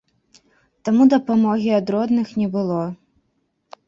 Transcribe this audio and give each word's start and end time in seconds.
Таму 0.87 1.03
дапамогі 1.13 1.67
ад 1.79 1.91
родных 1.97 2.31
не 2.39 2.47
было. 2.57 2.81